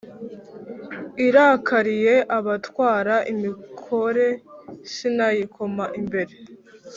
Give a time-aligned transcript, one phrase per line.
[1.25, 4.27] irakariye abatwara imikore
[4.93, 6.33] sinayikoma imbere